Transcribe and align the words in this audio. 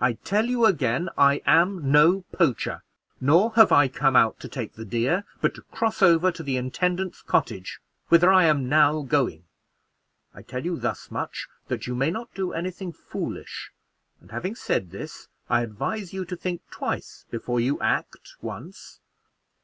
I 0.00 0.14
tell 0.14 0.46
you 0.46 0.64
again, 0.66 1.10
I 1.16 1.42
am 1.46 1.92
no 1.92 2.22
poacher, 2.32 2.82
nor 3.20 3.54
have 3.54 3.70
I 3.70 3.86
come 3.86 4.16
out 4.16 4.40
to 4.40 4.48
take 4.48 4.72
the 4.72 4.84
deer, 4.84 5.22
but 5.40 5.54
to 5.54 5.62
cross 5.62 6.02
over 6.02 6.32
to 6.32 6.42
the 6.42 6.56
intendant's 6.56 7.22
cottage, 7.22 7.78
whither 8.08 8.32
I 8.32 8.46
am 8.46 8.68
now 8.68 9.02
going. 9.02 9.44
I 10.34 10.42
tell 10.42 10.64
you 10.64 10.76
thus 10.76 11.12
much, 11.12 11.46
that 11.68 11.86
you 11.86 11.94
may 11.94 12.10
not 12.10 12.34
do 12.34 12.52
any 12.52 12.72
thing 12.72 12.92
foolish; 12.92 13.70
and 14.20 14.32
having 14.32 14.56
said 14.56 14.90
this, 14.90 15.28
I 15.48 15.62
advise 15.62 16.12
you 16.12 16.24
to 16.24 16.34
think 16.34 16.62
twice 16.72 17.24
before 17.30 17.60
you 17.60 17.80
act 17.80 18.32
once. 18.42 18.98